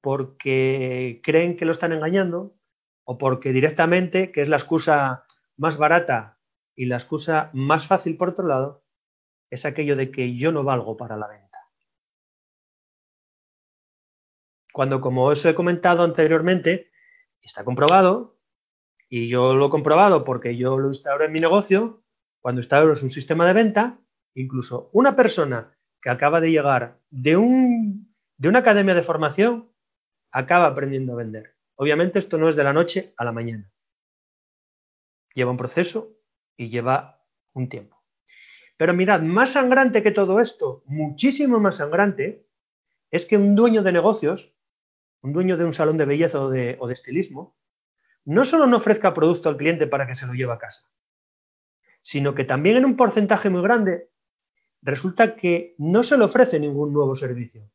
porque 0.01 1.21
creen 1.23 1.57
que 1.57 1.65
lo 1.65 1.71
están 1.71 1.91
engañando 1.91 2.55
o 3.03 3.17
porque 3.17 3.51
directamente, 3.51 4.31
que 4.31 4.41
es 4.41 4.49
la 4.49 4.57
excusa 4.57 5.25
más 5.57 5.77
barata 5.77 6.39
y 6.75 6.85
la 6.85 6.95
excusa 6.95 7.49
más 7.53 7.87
fácil 7.87 8.17
por 8.17 8.29
otro 8.29 8.45
lado, 8.47 8.83
es 9.49 9.65
aquello 9.65 9.95
de 9.95 10.11
que 10.11 10.35
yo 10.35 10.51
no 10.51 10.63
valgo 10.63 10.95
para 10.95 11.17
la 11.17 11.27
venta. 11.27 11.49
Cuando, 14.71 15.01
como 15.01 15.25
os 15.25 15.43
he 15.45 15.55
comentado 15.55 16.03
anteriormente, 16.03 16.91
está 17.41 17.65
comprobado, 17.65 18.38
y 19.09 19.27
yo 19.27 19.55
lo 19.55 19.67
he 19.67 19.69
comprobado 19.69 20.23
porque 20.23 20.55
yo 20.55 20.77
lo 20.77 20.87
instauro 20.87 21.25
en 21.25 21.31
mi 21.31 21.39
negocio, 21.39 22.03
cuando 22.39 22.61
instauro 22.61 22.91
un 22.91 23.09
sistema 23.09 23.47
de 23.47 23.53
venta, 23.53 23.99
incluso 24.35 24.89
una 24.93 25.15
persona 25.15 25.75
que 26.01 26.09
acaba 26.09 26.39
de 26.39 26.51
llegar 26.51 26.99
de, 27.09 27.35
un, 27.35 28.15
de 28.37 28.49
una 28.49 28.59
academia 28.59 28.93
de 28.93 29.03
formación 29.03 29.73
acaba 30.31 30.67
aprendiendo 30.67 31.13
a 31.13 31.17
vender. 31.17 31.55
Obviamente 31.75 32.19
esto 32.19 32.37
no 32.37 32.47
es 32.47 32.55
de 32.55 32.63
la 32.63 32.71
noche 32.73 33.13
a 33.17 33.25
la 33.25 33.31
mañana. 33.31 33.71
Lleva 35.33 35.51
un 35.51 35.57
proceso 35.57 36.15
y 36.55 36.69
lleva 36.69 37.25
un 37.53 37.67
tiempo. 37.67 37.97
Pero 38.77 38.93
mirad, 38.93 39.21
más 39.21 39.53
sangrante 39.53 40.03
que 40.03 40.11
todo 40.11 40.39
esto, 40.39 40.83
muchísimo 40.85 41.59
más 41.59 41.77
sangrante, 41.77 42.47
es 43.11 43.25
que 43.25 43.37
un 43.37 43.55
dueño 43.55 43.81
de 43.81 43.91
negocios, 43.91 44.53
un 45.21 45.33
dueño 45.33 45.57
de 45.57 45.65
un 45.65 45.73
salón 45.73 45.97
de 45.97 46.05
belleza 46.05 46.41
o 46.41 46.49
de, 46.49 46.77
o 46.79 46.87
de 46.87 46.93
estilismo, 46.93 47.57
no 48.29 48.45
solo 48.45 48.67
no 48.67 48.77
ofrezca 48.77 49.15
producto 49.15 49.49
al 49.49 49.57
cliente 49.57 49.87
para 49.87 50.05
que 50.05 50.13
se 50.13 50.27
lo 50.27 50.33
lleve 50.33 50.53
a 50.53 50.59
casa, 50.59 50.87
sino 52.03 52.35
que 52.35 52.43
también 52.43 52.77
en 52.77 52.85
un 52.85 52.95
porcentaje 52.95 53.49
muy 53.49 53.63
grande 53.63 54.11
resulta 54.83 55.35
que 55.35 55.73
no 55.79 56.03
se 56.03 56.15
le 56.15 56.25
ofrece 56.25 56.59
ningún 56.59 56.93
nuevo 56.93 57.15
servicio. 57.15 57.67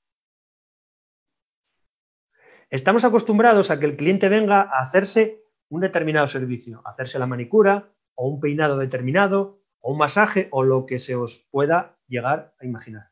Estamos 2.71 3.05
acostumbrados 3.05 3.73
a 3.73 3.81
que 3.81 3.87
el 3.87 3.97
cliente 3.97 4.29
venga 4.29 4.61
a 4.61 4.79
hacerse 4.79 5.43
un 5.71 5.81
determinado 5.81 6.29
servicio, 6.29 6.83
hacerse 6.85 7.19
la 7.19 7.27
manicura 7.27 7.93
o 8.15 8.29
un 8.29 8.39
peinado 8.39 8.79
determinado 8.79 9.61
o 9.81 9.91
un 9.91 9.99
masaje 9.99 10.47
o 10.53 10.63
lo 10.63 10.87
que 10.87 11.01
se 11.01 11.17
os 11.17 11.49
pueda 11.51 11.99
llegar 12.07 12.55
a 12.61 12.65
imaginar. 12.65 13.11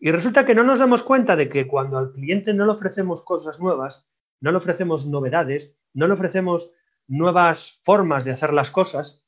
Y 0.00 0.10
resulta 0.10 0.46
que 0.46 0.54
no 0.54 0.64
nos 0.64 0.78
damos 0.78 1.02
cuenta 1.02 1.36
de 1.36 1.50
que 1.50 1.68
cuando 1.68 1.98
al 1.98 2.12
cliente 2.12 2.54
no 2.54 2.64
le 2.64 2.72
ofrecemos 2.72 3.22
cosas 3.22 3.60
nuevas, 3.60 4.08
no 4.40 4.50
le 4.50 4.56
ofrecemos 4.56 5.06
novedades, 5.06 5.76
no 5.94 6.06
le 6.06 6.14
ofrecemos 6.14 6.72
nuevas 7.06 7.80
formas 7.82 8.24
de 8.24 8.30
hacer 8.30 8.52
las 8.52 8.70
cosas, 8.70 9.24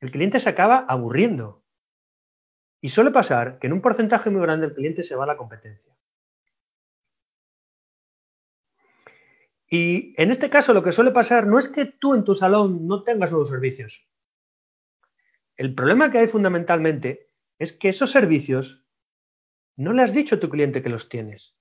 el 0.00 0.10
cliente 0.10 0.40
se 0.40 0.48
acaba 0.48 0.78
aburriendo. 0.78 1.64
Y 2.80 2.88
suele 2.88 3.12
pasar 3.12 3.58
que 3.58 3.68
en 3.68 3.72
un 3.72 3.80
porcentaje 3.80 4.30
muy 4.30 4.42
grande 4.42 4.66
el 4.66 4.74
cliente 4.74 5.02
se 5.02 5.14
va 5.14 5.24
a 5.24 5.28
la 5.28 5.36
competencia. 5.36 5.96
Y 9.70 10.14
en 10.20 10.30
este 10.30 10.50
caso 10.50 10.74
lo 10.74 10.82
que 10.82 10.92
suele 10.92 11.12
pasar 11.12 11.46
no 11.46 11.58
es 11.58 11.68
que 11.68 11.86
tú 11.86 12.14
en 12.14 12.24
tu 12.24 12.34
salón 12.34 12.86
no 12.86 13.04
tengas 13.04 13.30
nuevos 13.30 13.48
servicios. 13.48 14.06
El 15.56 15.74
problema 15.74 16.10
que 16.10 16.18
hay 16.18 16.28
fundamentalmente 16.28 17.30
es 17.58 17.72
que 17.72 17.88
esos 17.88 18.10
servicios 18.10 18.84
no 19.76 19.92
le 19.92 20.02
has 20.02 20.12
dicho 20.12 20.34
a 20.34 20.40
tu 20.40 20.50
cliente 20.50 20.82
que 20.82 20.90
los 20.90 21.08
tienes. 21.08 21.56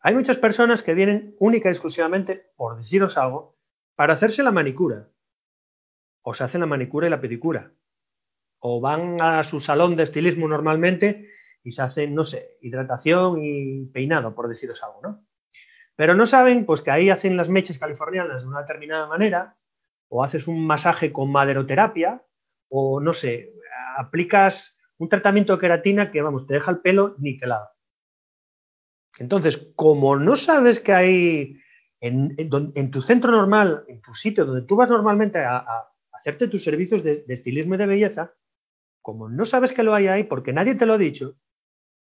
Hay 0.00 0.14
muchas 0.14 0.36
personas 0.36 0.82
que 0.82 0.94
vienen 0.94 1.36
única 1.38 1.68
y 1.68 1.72
exclusivamente, 1.72 2.50
por 2.56 2.76
deciros 2.76 3.18
algo, 3.18 3.58
para 3.94 4.14
hacerse 4.14 4.42
la 4.42 4.52
manicura. 4.52 5.08
O 6.22 6.34
se 6.34 6.44
hacen 6.44 6.60
la 6.60 6.66
manicura 6.66 7.06
y 7.06 7.10
la 7.10 7.20
pedicura 7.20 7.72
o 8.60 8.80
van 8.80 9.20
a 9.20 9.42
su 9.42 9.58
salón 9.60 9.96
de 9.96 10.04
estilismo 10.04 10.46
normalmente 10.46 11.28
y 11.62 11.72
se 11.72 11.82
hacen, 11.82 12.14
no 12.14 12.24
sé, 12.24 12.58
hidratación 12.60 13.42
y 13.42 13.86
peinado, 13.86 14.34
por 14.34 14.48
deciros 14.48 14.82
algo, 14.82 15.00
¿no? 15.02 15.26
Pero 15.96 16.14
no 16.14 16.24
saben, 16.24 16.64
pues 16.64 16.80
que 16.80 16.90
ahí 16.90 17.10
hacen 17.10 17.36
las 17.36 17.48
mechas 17.48 17.78
californianas 17.78 18.42
de 18.42 18.48
una 18.48 18.60
determinada 18.60 19.06
manera, 19.06 19.56
o 20.08 20.24
haces 20.24 20.46
un 20.46 20.66
masaje 20.66 21.12
con 21.12 21.30
maderoterapia, 21.30 22.24
o 22.68 23.00
no 23.00 23.12
sé, 23.12 23.52
aplicas 23.96 24.78
un 24.98 25.08
tratamiento 25.08 25.54
de 25.54 25.60
queratina 25.60 26.10
que, 26.10 26.22
vamos, 26.22 26.46
te 26.46 26.54
deja 26.54 26.70
el 26.70 26.80
pelo 26.80 27.16
niquelado. 27.18 27.68
Entonces, 29.18 29.68
como 29.74 30.16
no 30.16 30.36
sabes 30.36 30.80
que 30.80 30.92
hay 30.92 31.60
en, 32.00 32.90
tu 32.90 33.00
centro 33.00 33.30
normal, 33.32 33.84
en 33.88 34.00
tu 34.00 34.14
sitio 34.14 34.44
donde 34.44 34.66
tú 34.66 34.76
vas 34.76 34.88
normalmente 34.88 35.38
a, 35.38 35.64
hacerte 36.12 36.48
tus 36.48 36.62
servicios 36.62 37.02
de, 37.02 37.24
estilismo 37.28 37.74
y 37.74 37.78
de 37.78 37.86
belleza, 37.86 38.34
como 39.02 39.28
no 39.28 39.44
sabes 39.44 39.72
que 39.72 39.82
lo 39.82 39.94
hay 39.94 40.08
ahí 40.08 40.24
porque 40.24 40.52
nadie 40.52 40.74
te 40.74 40.86
lo 40.86 40.94
ha 40.94 40.98
dicho, 40.98 41.36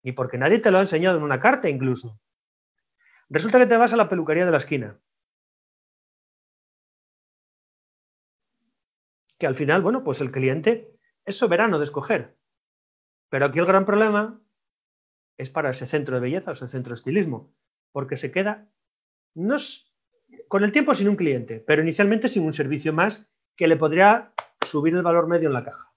ni 0.03 0.13
porque 0.13 0.39
nadie 0.39 0.59
te 0.59 0.71
lo 0.71 0.79
ha 0.79 0.83
enseñado 0.83 1.19
en 1.19 1.25
una 1.25 1.41
carta 1.41 1.69
incluso, 1.69 2.21
resulta 3.29 3.59
que 3.59 3.67
te 3.67 3.77
vas 3.77 3.93
a 3.93 3.97
la 3.97 4.09
peluquería 4.09 4.47
de 4.47 4.53
la 4.53 4.59
esquina. 4.59 5.01
Que 9.39 9.47
al 9.49 9.57
final, 9.57 9.83
bueno, 9.83 10.05
pues 10.05 10.21
el 10.21 10.31
cliente 10.31 10.97
es 11.25 11.37
soberano 11.37 11.79
de 11.79 11.85
escoger. 11.85 12.37
Pero 13.31 13.47
aquí 13.47 13.59
el 13.59 13.67
gran 13.67 13.85
problema 13.85 14.41
es 15.37 15.50
para 15.50 15.71
ese 15.71 15.87
centro 15.87 16.14
de 16.14 16.21
belleza 16.21 16.50
o 16.50 16.55
ese 16.55 16.69
centro 16.69 16.91
de 16.91 16.97
estilismo, 16.97 17.55
porque 17.93 18.17
se 18.17 18.31
queda 18.31 18.71
no 19.35 19.57
con 20.49 20.64
el 20.64 20.73
tiempo 20.73 20.95
sin 20.95 21.09
un 21.09 21.17
cliente, 21.17 21.61
pero 21.61 21.83
inicialmente 21.83 22.29
sin 22.29 22.45
un 22.45 22.53
servicio 22.53 22.93
más 22.93 23.29
que 23.57 23.69
le 23.69 23.76
podría 23.76 24.33
subir 24.64 24.95
el 24.95 25.03
valor 25.03 25.26
medio 25.29 25.49
en 25.49 25.55
la 25.55 25.64
caja. 25.64 25.95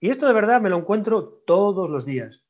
Y 0.00 0.10
esto 0.10 0.26
de 0.26 0.32
verdad 0.32 0.60
me 0.60 0.70
lo 0.70 0.78
encuentro 0.78 1.42
todos 1.46 1.88
los 1.88 2.04
días. 2.04 2.42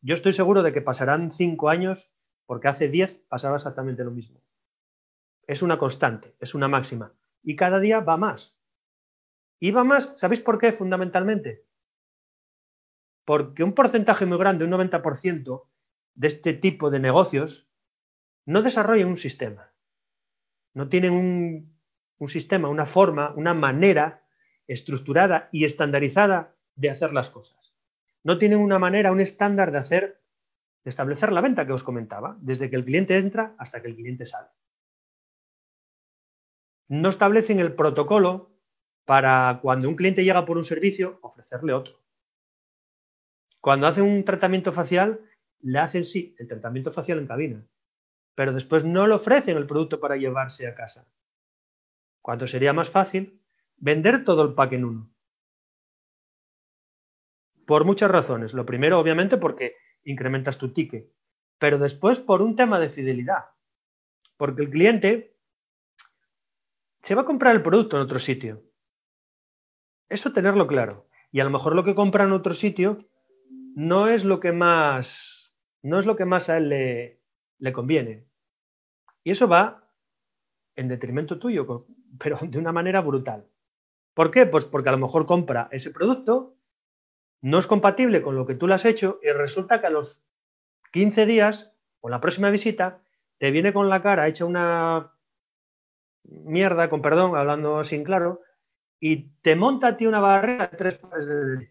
Yo 0.00 0.14
estoy 0.14 0.32
seguro 0.32 0.62
de 0.62 0.72
que 0.72 0.82
pasarán 0.82 1.32
cinco 1.32 1.68
años 1.68 2.14
porque 2.46 2.68
hace 2.68 2.88
diez 2.88 3.22
pasaba 3.28 3.56
exactamente 3.56 4.04
lo 4.04 4.10
mismo. 4.10 4.42
Es 5.46 5.62
una 5.62 5.78
constante, 5.78 6.34
es 6.40 6.54
una 6.54 6.68
máxima. 6.68 7.14
Y 7.42 7.56
cada 7.56 7.80
día 7.80 8.00
va 8.00 8.16
más. 8.16 8.58
Y 9.60 9.70
va 9.70 9.84
más, 9.84 10.12
¿sabéis 10.16 10.40
por 10.40 10.58
qué 10.58 10.72
fundamentalmente? 10.72 11.66
Porque 13.24 13.64
un 13.64 13.72
porcentaje 13.72 14.26
muy 14.26 14.38
grande, 14.38 14.64
un 14.64 14.72
90% 14.72 15.66
de 16.14 16.28
este 16.28 16.52
tipo 16.52 16.90
de 16.90 17.00
negocios, 17.00 17.68
no 18.46 18.62
desarrollan 18.62 19.08
un 19.08 19.16
sistema. 19.16 19.72
No 20.74 20.88
tienen 20.88 21.12
un, 21.12 22.28
sistema, 22.28 22.68
una 22.68 22.86
forma, 22.86 23.32
una 23.36 23.54
manera 23.54 24.26
estructurada 24.66 25.48
y 25.52 25.64
estandarizada 25.64 26.56
de 26.74 26.90
hacer 26.90 27.12
las 27.12 27.30
cosas. 27.30 27.74
No 28.22 28.38
tienen 28.38 28.60
una 28.60 28.78
manera, 28.78 29.12
un 29.12 29.20
estándar 29.20 29.72
de 29.72 29.78
hacer, 29.78 30.22
de 30.84 30.90
establecer 30.90 31.32
la 31.32 31.42
venta 31.42 31.66
que 31.66 31.72
os 31.72 31.84
comentaba, 31.84 32.36
desde 32.40 32.70
que 32.70 32.76
el 32.76 32.84
cliente 32.84 33.18
entra 33.18 33.54
hasta 33.58 33.82
que 33.82 33.88
el 33.88 33.96
cliente 33.96 34.26
sale. 34.26 34.48
No 36.88 37.08
establecen 37.08 37.60
el 37.60 37.74
protocolo 37.74 38.50
para 39.04 39.60
cuando 39.62 39.88
un 39.88 39.96
cliente 39.96 40.24
llega 40.24 40.44
por 40.44 40.56
un 40.56 40.64
servicio, 40.64 41.18
ofrecerle 41.22 41.72
otro. 41.72 42.03
Cuando 43.64 43.86
hace 43.86 44.02
un 44.02 44.26
tratamiento 44.26 44.72
facial, 44.72 45.24
le 45.60 45.78
hacen 45.78 46.04
sí 46.04 46.36
el 46.38 46.46
tratamiento 46.46 46.92
facial 46.92 47.18
en 47.18 47.26
cabina, 47.26 47.66
pero 48.34 48.52
después 48.52 48.84
no 48.84 49.06
le 49.06 49.14
ofrecen 49.14 49.56
el 49.56 49.66
producto 49.66 50.00
para 50.00 50.18
llevarse 50.18 50.66
a 50.66 50.74
casa. 50.74 51.08
Cuando 52.20 52.46
sería 52.46 52.74
más 52.74 52.90
fácil 52.90 53.42
vender 53.78 54.22
todo 54.22 54.42
el 54.42 54.52
pack 54.52 54.74
en 54.74 54.84
uno. 54.84 55.14
Por 57.64 57.86
muchas 57.86 58.10
razones. 58.10 58.52
Lo 58.52 58.66
primero, 58.66 59.00
obviamente, 59.00 59.38
porque 59.38 59.76
incrementas 60.02 60.58
tu 60.58 60.74
ticket, 60.74 61.10
pero 61.58 61.78
después 61.78 62.18
por 62.18 62.42
un 62.42 62.56
tema 62.56 62.78
de 62.78 62.90
fidelidad. 62.90 63.46
Porque 64.36 64.60
el 64.60 64.68
cliente 64.68 65.38
se 67.00 67.14
va 67.14 67.22
a 67.22 67.24
comprar 67.24 67.56
el 67.56 67.62
producto 67.62 67.96
en 67.96 68.02
otro 68.02 68.18
sitio. 68.18 68.62
Eso 70.10 70.34
tenerlo 70.34 70.66
claro. 70.66 71.08
Y 71.32 71.40
a 71.40 71.44
lo 71.44 71.50
mejor 71.50 71.74
lo 71.74 71.82
que 71.82 71.94
compra 71.94 72.24
en 72.24 72.32
otro 72.32 72.52
sitio 72.52 72.98
no 73.74 74.08
es 74.08 74.24
lo 74.24 74.40
que 74.40 74.52
más, 74.52 75.56
no 75.82 75.98
es 75.98 76.06
lo 76.06 76.16
que 76.16 76.24
más 76.24 76.48
a 76.48 76.56
él 76.56 76.68
le, 76.68 77.20
le 77.58 77.72
conviene. 77.72 78.26
Y 79.22 79.32
eso 79.32 79.48
va 79.48 79.90
en 80.76 80.88
detrimento 80.88 81.38
tuyo, 81.38 81.86
pero 82.18 82.38
de 82.40 82.58
una 82.58 82.72
manera 82.72 83.00
brutal. 83.00 83.48
¿Por 84.14 84.30
qué? 84.30 84.46
Pues 84.46 84.64
porque 84.64 84.88
a 84.88 84.92
lo 84.92 84.98
mejor 84.98 85.26
compra 85.26 85.68
ese 85.72 85.90
producto, 85.90 86.56
no 87.40 87.58
es 87.58 87.66
compatible 87.66 88.22
con 88.22 88.36
lo 88.36 88.46
que 88.46 88.54
tú 88.54 88.66
le 88.66 88.74
has 88.74 88.84
hecho 88.84 89.18
y 89.22 89.30
resulta 89.30 89.80
que 89.80 89.88
a 89.88 89.90
los 89.90 90.24
15 90.92 91.26
días 91.26 91.72
o 92.00 92.08
la 92.08 92.20
próxima 92.20 92.50
visita 92.50 93.02
te 93.38 93.50
viene 93.50 93.72
con 93.72 93.88
la 93.88 94.00
cara 94.02 94.28
hecha 94.28 94.44
una 94.44 95.12
mierda, 96.22 96.88
con 96.88 97.02
perdón, 97.02 97.36
hablando 97.36 97.82
sin 97.84 98.04
claro, 98.04 98.40
y 99.00 99.30
te 99.42 99.56
monta 99.56 99.88
a 99.88 99.96
ti 99.96 100.06
una 100.06 100.20
barrera 100.20 100.68
de 100.68 100.76
tres 100.76 100.96
pares 100.96 101.26
de. 101.26 101.68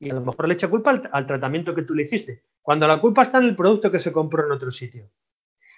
Y 0.00 0.10
a 0.10 0.14
lo 0.14 0.22
mejor 0.22 0.48
le 0.48 0.54
echa 0.54 0.68
culpa 0.68 1.02
al, 1.12 1.26
tratamiento 1.26 1.74
que 1.74 1.82
tú 1.82 1.94
le 1.94 2.02
hiciste, 2.02 2.42
cuando 2.62 2.88
la 2.88 3.00
culpa 3.00 3.22
está 3.22 3.38
en 3.38 3.44
el 3.44 3.54
producto 3.54 3.92
que 3.92 3.98
se 3.98 4.12
compró 4.12 4.44
en 4.44 4.50
otro 4.50 4.70
sitio. 4.70 5.10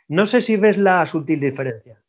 No 0.06 0.26
sé 0.26 0.40
si 0.40 0.56
ves 0.56 0.78
la 0.78 1.04
sutil 1.06 1.40
diferencia. 1.40 2.00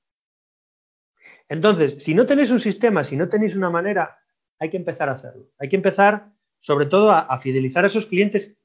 Entonces, 1.50 1.98
si 2.00 2.13
no 2.13 2.27
tenéis 2.27 2.51
un 2.51 2.60
sistema, 2.60 3.03
si 3.03 3.17
no 3.17 3.27
tenéis 3.27 3.55
una 3.55 3.72
manera, 3.72 4.20
hay 4.60 4.70
que 4.70 4.77
empezar 4.77 5.10
a 5.10 5.13
hacerlo. 5.13 5.50
Hay 5.58 5.70
que 5.70 5.75
empezar, 5.75 6.32
sobre 6.60 6.86
todo, 6.86 7.12
a, 7.12 7.22
a 7.22 7.39
fidelizar 7.39 7.84
a 7.84 7.88
esos 7.88 8.05
clientes 8.05 8.55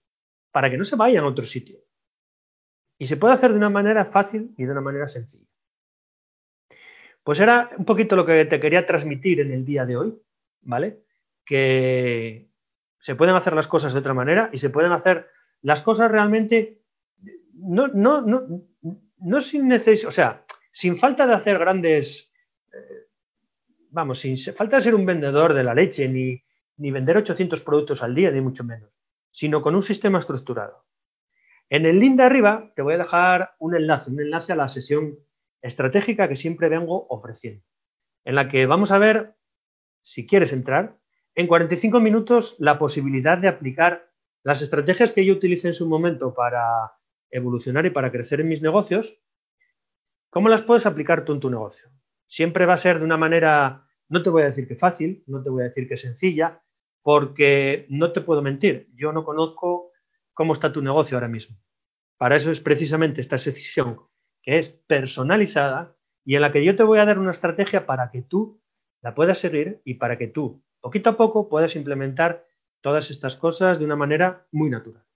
para 0.52 0.71
que 0.71 0.76
no 0.76 0.85
se 0.85 0.97
vayan 0.97 1.25
a 1.25 1.28
otro 1.28 1.47
sitio. 1.47 1.78
Y 2.99 3.07
se 3.07 3.17
puede 3.17 3.33
hacer 3.33 3.52
de 3.52 3.57
una 3.57 3.71
manera 3.71 4.05
fácil 4.05 4.55
y 4.59 4.64
de 4.64 4.73
una 4.73 4.83
manera 4.83 5.09
sencilla. 5.09 5.47
Pues 7.23 7.40
era 7.40 7.71
un 7.78 7.85
poquito 7.85 8.14
lo 8.14 8.26
que 8.26 8.45
te 8.45 8.61
quería 8.61 8.85
transmitir 8.85 9.40
en 9.40 9.52
el 9.52 9.64
día 9.64 9.87
de 9.87 9.97
hoy, 9.97 10.23
¿vale? 10.62 11.05
Que 11.45 12.48
se 12.99 13.14
pueden 13.14 13.35
hacer 13.35 13.55
las 13.55 13.69
cosas 13.69 13.93
de 13.93 14.00
otra 14.00 14.14
manera 14.14 14.50
y 14.52 14.59
se 14.59 14.71
pueden 14.71 14.93
hacer 14.93 15.28
las 15.62 15.83
cosas 15.83 16.11
realmente 16.11 16.83
no, 17.55 17.88
no, 17.88 18.23
no, 18.23 18.62
no 19.19 19.40
sin 19.40 19.69
necesidad, 19.69 20.09
o 20.09 20.12
sea, 20.12 20.45
sin 20.73 20.97
falta 20.97 21.26
de 21.26 21.35
hacer 21.35 21.59
grandes, 21.59 22.33
eh, 22.73 23.09
vamos, 23.90 24.21
sin 24.21 24.37
falta 24.55 24.76
de 24.76 24.83
ser 24.83 24.95
un 24.95 25.07
vendedor 25.07 25.55
de 25.55 25.64
la 25.64 25.75
leche, 25.75 26.09
ni, 26.09 26.43
ni 26.76 26.90
vender 26.90 27.17
800 27.17 27.61
productos 27.62 28.02
al 28.02 28.14
día, 28.14 28.31
ni 28.31 28.40
mucho 28.40 28.64
menos, 28.64 28.90
sino 29.31 29.61
con 29.61 29.75
un 29.75 29.83
sistema 29.83 30.19
estructurado. 30.19 30.87
En 31.69 31.85
el 31.85 31.99
link 31.99 32.17
de 32.17 32.23
arriba 32.23 32.73
te 32.75 32.83
voy 32.83 32.95
a 32.95 32.99
dejar 32.99 33.55
un 33.59 33.75
enlace, 33.75 34.11
un 34.11 34.21
enlace 34.21 34.52
a 34.52 34.57
la 34.57 34.69
sesión 34.69 35.19
estratégica 35.61 36.28
que 36.28 36.37
siempre 36.37 36.69
vengo 36.69 37.07
ofreciendo, 37.09 37.64
en 38.25 38.37
la 38.37 38.49
que 38.49 38.67
vamos 38.67 38.93
a 38.93 38.99
ver, 38.99 39.35
si 40.02 40.26
quieres 40.26 40.52
entrar, 40.52 40.99
en 41.38 41.47
45 41.47 42.00
minutos 42.00 42.57
la 42.59 42.78
posibilidad 42.78 43.38
de 43.38 43.47
aplicar 43.47 44.11
las 44.42 44.61
estrategias 44.61 45.12
que 45.12 45.25
yo 45.25 45.35
utilicé 45.35 45.68
en 45.68 45.75
su 45.75 45.88
momento 45.88 46.35
para 46.35 46.98
evolucionar 47.31 47.87
y 47.87 47.90
para 47.90 48.11
crecer 48.11 48.40
en 48.40 48.48
mis 48.48 48.61
negocios, 48.61 49.22
¿cómo 50.31 50.48
las 50.48 50.62
puedes 50.62 50.85
aplicar 50.85 51.24
tú 51.24 51.35
en 51.35 51.38
tu 51.38 51.48
negocio? 51.48 51.90
Siempre 52.27 52.66
va 52.66 52.74
a 52.74 52.77
ser 52.77 52.98
de 52.98 53.05
una 53.05 53.16
manera, 53.16 53.87
no 54.09 54.20
te 54.20 54.31
voy 54.31 54.42
a 54.42 54.46
decir 54.46 54.66
que 54.66 54.74
fácil, 54.74 55.22
no 55.29 55.40
te 55.40 55.48
voy 55.48 55.62
a 55.62 55.66
decir 55.66 55.88
que 55.88 55.96
sencilla, 55.96 56.61
porque 57.05 57.87
no 57.88 58.11
te 58.11 58.20
puedo 58.20 58.42
mentir, 58.42 58.90
yo 58.96 59.12
no 59.12 59.24
conozco 59.24 59.92
cómo 60.35 60.55
está 60.55 60.72
tu 60.72 60.83
negocio 60.83 61.16
ahora 61.16 61.29
mismo. 61.29 61.57
Para 62.16 62.35
eso 62.35 62.51
es 62.51 62.61
precisamente 62.61 63.20
esta 63.20 63.38
sesión 63.38 64.01
que 64.42 64.59
es 64.59 64.70
personalizada 64.70 65.96
y 66.24 66.35
en 66.35 66.40
la 66.40 66.51
que 66.51 66.64
yo 66.64 66.74
te 66.74 66.83
voy 66.83 66.98
a 66.98 67.05
dar 67.05 67.20
una 67.20 67.31
estrategia 67.31 67.87
para 67.87 68.11
que 68.11 68.22
tú 68.22 68.61
la 69.03 69.14
puedas 69.14 69.38
seguir 69.38 69.81
y 69.85 69.94
para 69.94 70.18
que 70.18 70.27
tú, 70.27 70.64
poquito 70.81 71.11
a 71.11 71.17
poco, 71.17 71.49
puedas 71.49 71.77
implementar 71.77 72.47
todas 72.81 73.11
estas 73.11 73.37
cosas 73.37 73.79
de 73.79 73.85
una 73.85 73.97
manera 73.97 74.47
muy 74.53 74.71
natural. 74.71 75.08